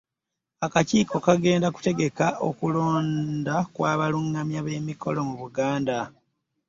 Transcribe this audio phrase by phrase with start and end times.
[0.65, 5.99] Akakiiko kagenda okutegeka okulonda kw'abalungamya b'emikolo mu Buganda.